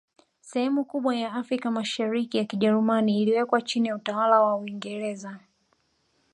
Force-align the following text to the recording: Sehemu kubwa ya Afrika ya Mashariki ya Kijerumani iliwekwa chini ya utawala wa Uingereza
Sehemu 0.41 0.83
kubwa 0.85 1.15
ya 1.15 1.33
Afrika 1.33 1.67
ya 1.69 1.71
Mashariki 1.71 2.37
ya 2.37 2.45
Kijerumani 2.45 3.21
iliwekwa 3.21 3.61
chini 3.61 3.87
ya 3.87 3.95
utawala 3.95 4.41
wa 4.41 4.55
Uingereza 4.55 5.39